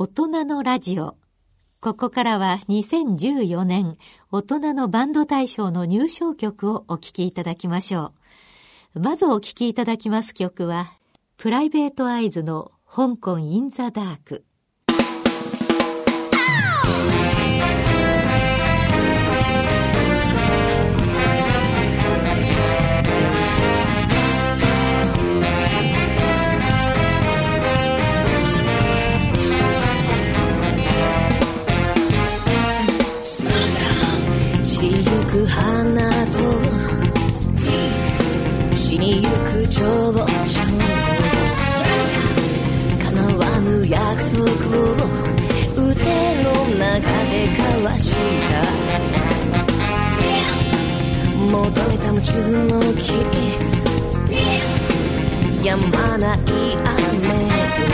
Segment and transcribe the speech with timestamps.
[0.00, 1.16] 大人のラジオ。
[1.80, 3.98] ここからは2014年
[4.30, 8.12] 大人のバンド大賞の入賞曲をお聴きいただきましょ
[8.94, 9.00] う。
[9.00, 10.92] まずお聴きいただきます曲は、
[11.36, 14.44] プライベートアイズの香港インザダーク。
[47.88, 48.12] は知
[48.52, 48.60] た
[51.40, 52.32] 戻れた夢中
[52.68, 53.64] のキス
[55.64, 56.98] やまない雨
[57.38, 57.88] と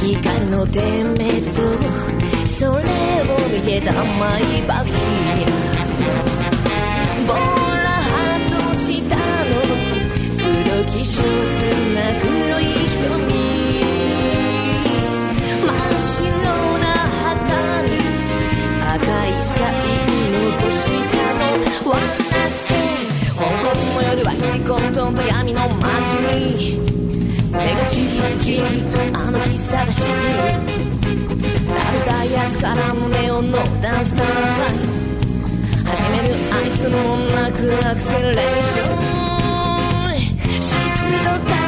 [0.00, 0.82] 光の点
[1.14, 1.60] 滅と
[2.58, 2.88] それ
[3.22, 4.84] を見てた毎晩
[25.12, 25.84] 混沌と闇の街
[26.48, 26.78] に
[27.52, 28.06] 目がチリ
[28.40, 28.60] チリ
[29.14, 30.02] あの日探して
[31.52, 34.32] 食べたやつから胸をのダンスタイム
[35.84, 36.34] 始める？
[36.52, 36.96] あいつも
[37.36, 40.16] なくアクセレーション
[40.62, 40.72] 湿
[41.24, 41.61] 度高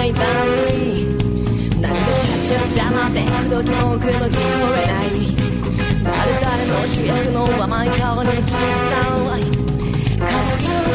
[0.00, 0.24] トとの間
[0.72, 1.04] に。
[2.70, 4.38] 邪魔で口説き文句も聞こ
[4.76, 5.06] えない。
[6.02, 8.34] 誰々の主役の甘い顔に聞
[9.38, 9.44] い。
[10.18, 10.32] た重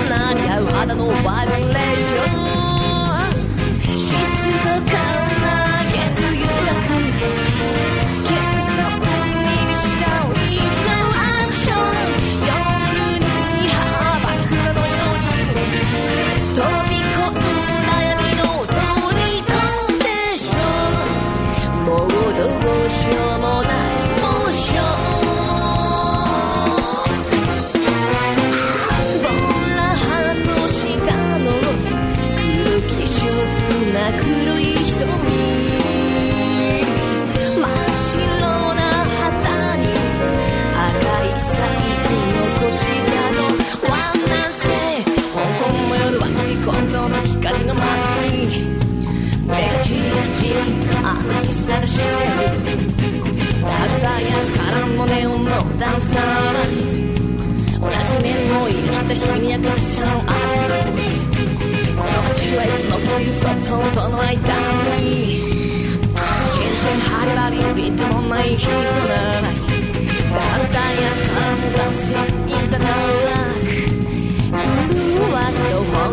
[0.10, 3.96] なり合う肌のバイブレーション。
[3.96, 4.10] 湿
[4.66, 4.85] 度か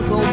[0.09, 0.32] Cùng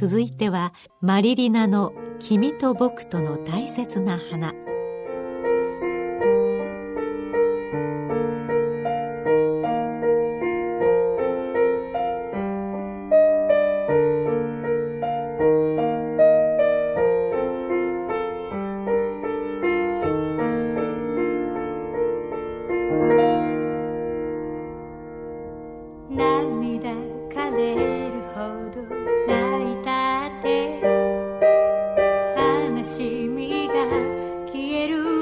[0.00, 4.52] 続いてはマリリナの「君と僕との大切な花」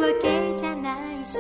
[0.07, 1.37] わけじゃないし。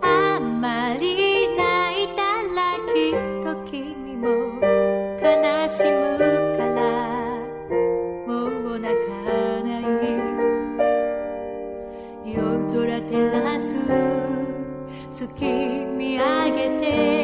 [0.00, 2.22] あんまり泣いた
[2.56, 4.24] らきっと君も
[5.20, 5.28] 悲
[5.68, 6.16] しむ
[6.56, 6.80] から。
[8.26, 8.98] もう泣か
[9.62, 9.84] ない。
[12.24, 12.38] 夜
[12.72, 13.12] 空照
[13.42, 13.66] らす
[15.12, 17.19] 月見上げて。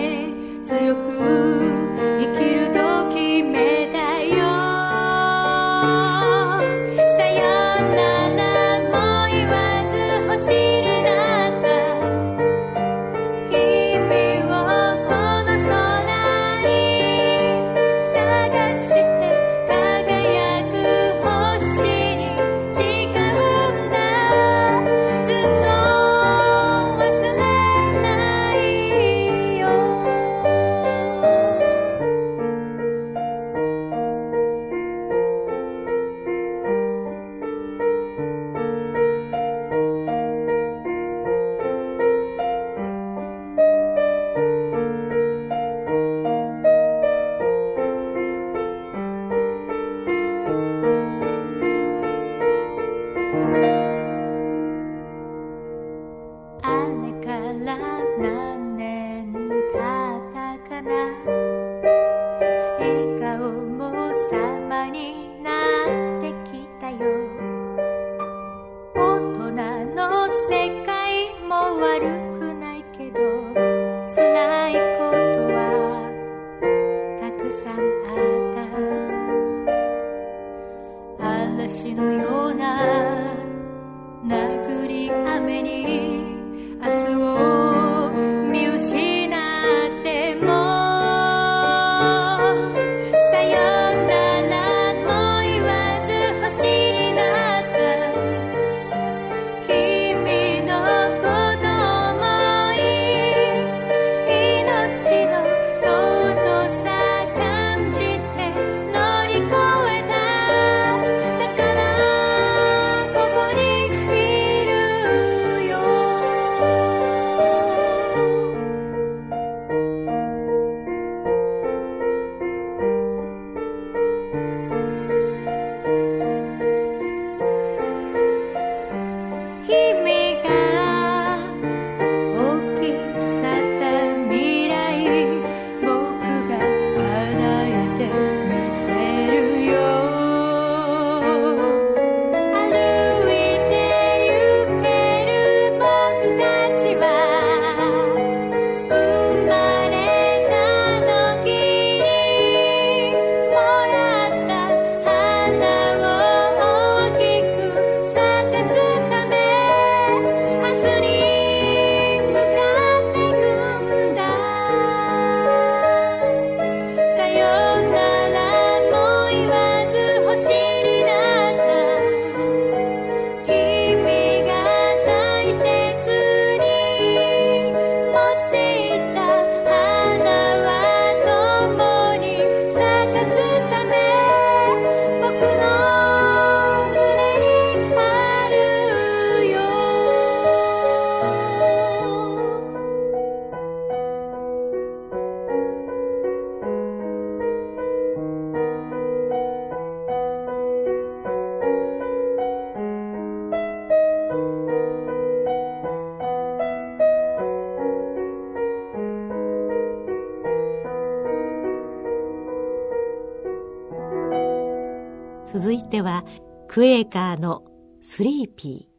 [215.86, 216.24] ては
[216.68, 217.64] クエーカーの
[218.00, 218.95] スリーピー。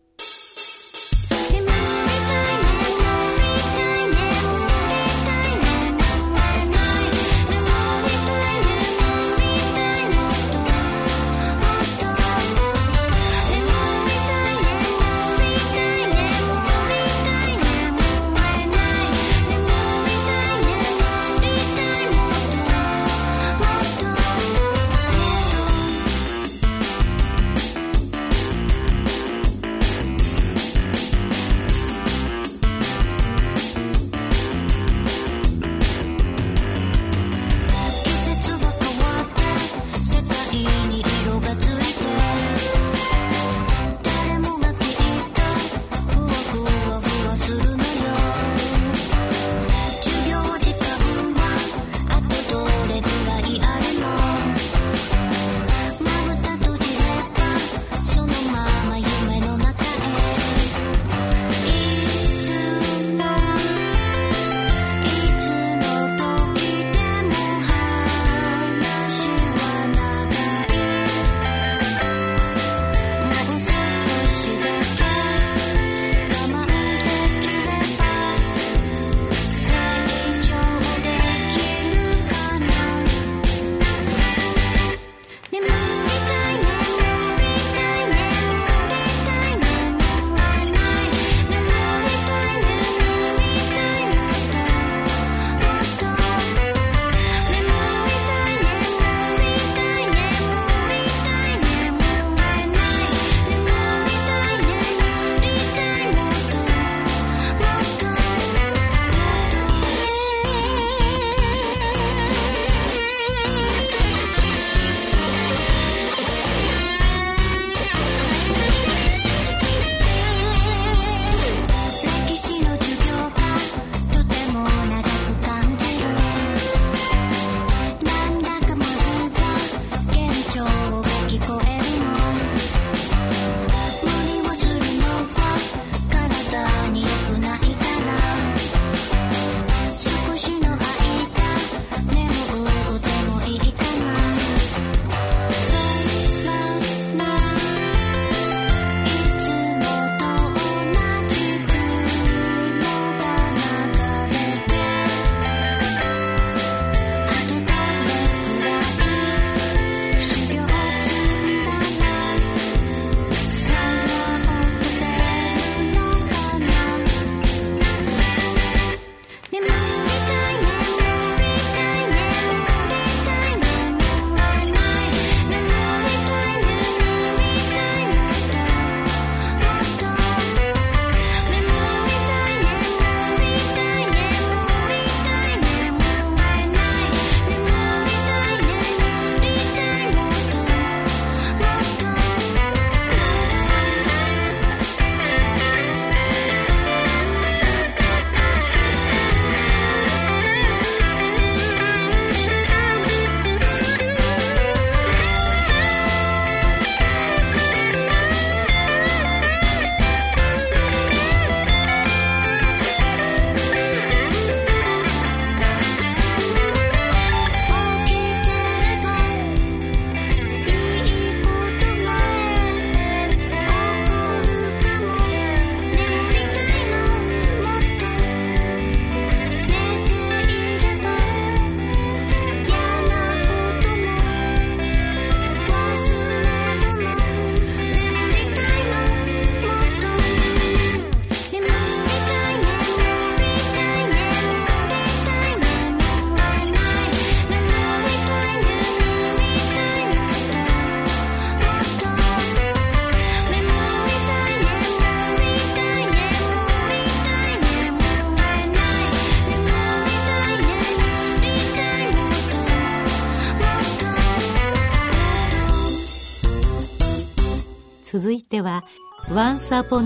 [269.57, 269.99] ンスアポ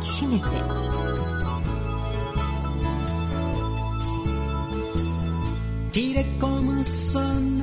[0.00, 0.44] きしめて。
[5.92, 7.57] T レコムさん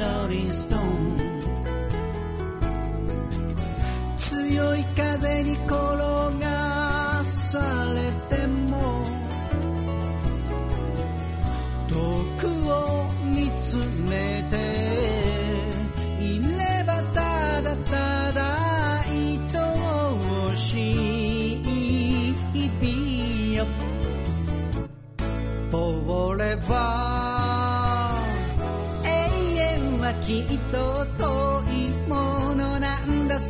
[0.00, 0.79] noticed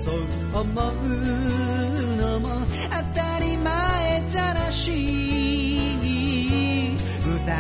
[0.03, 0.15] そう
[0.55, 0.65] 思う
[2.17, 2.49] のも
[2.89, 4.91] 当たり前じゃなし
[7.47, 7.59] 例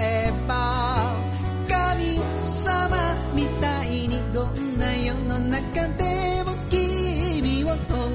[0.00, 1.14] えば
[1.68, 2.96] 神様
[3.34, 8.08] みたいにどんな世の中でも君を透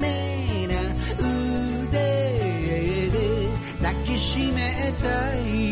[0.00, 0.74] 明な。
[1.18, 1.96] 腕
[3.10, 3.48] で
[3.80, 5.63] 抱きしめたい。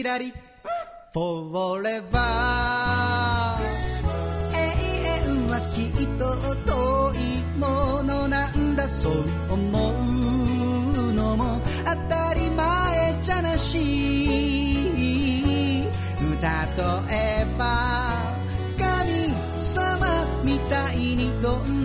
[0.00, 0.32] いきらり
[1.12, 1.92] Forever
[4.54, 4.64] 永
[5.04, 6.22] 遠はきっと
[6.64, 6.72] 遠
[7.16, 7.18] い
[7.58, 9.12] ものなんだそう
[9.50, 14.40] 思うのも当たり前じゃなし。
[16.40, 16.46] 例
[17.10, 17.64] えば
[18.78, 18.88] 神
[19.58, 20.06] 様
[20.42, 21.79] みたいにどんな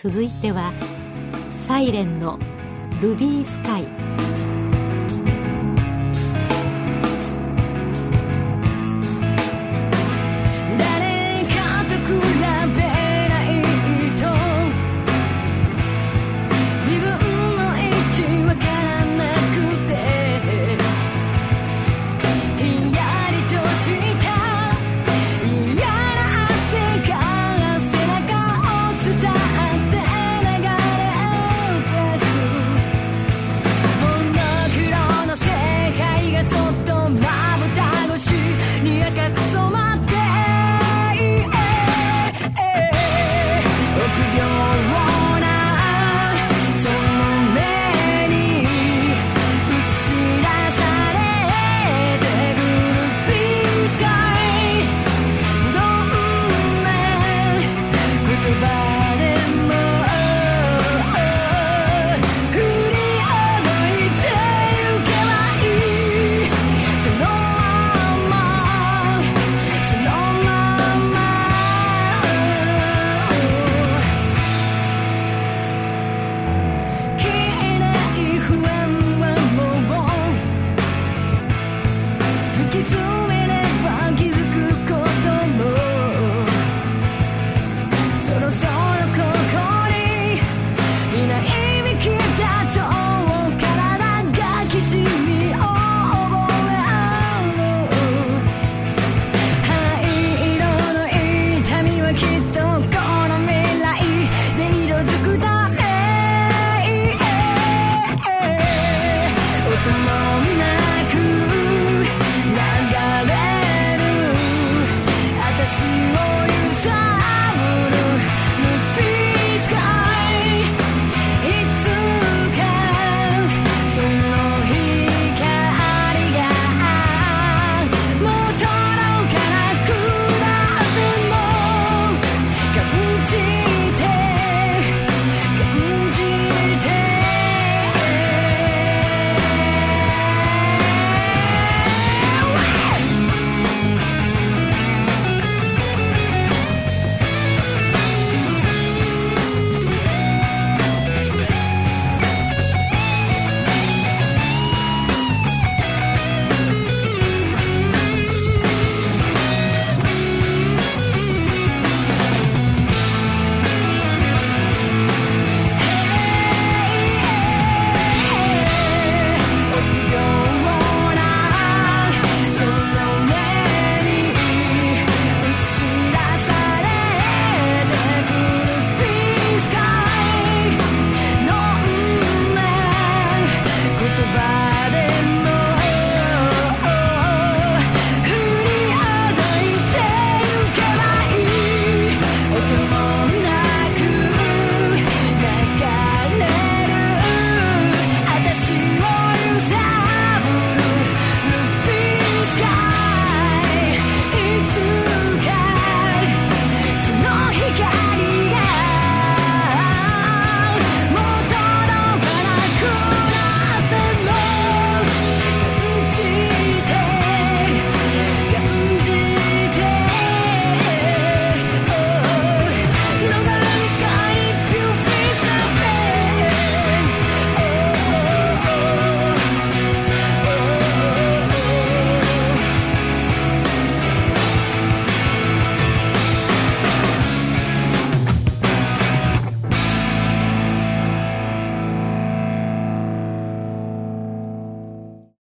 [0.00, 0.72] 続いては
[1.56, 2.38] サイレンの
[3.02, 3.88] 「ルビースカイ」